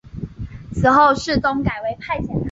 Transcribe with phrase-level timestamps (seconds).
[0.73, 2.39] 此后世宗改为派遣他人。